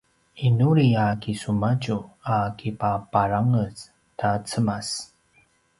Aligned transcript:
’inuli 0.47 0.87
a 1.05 1.07
kisumadju 1.21 1.97
a 2.35 2.37
kipaparangez 2.57 3.77
ta 4.17 4.29
cemas 4.47 4.87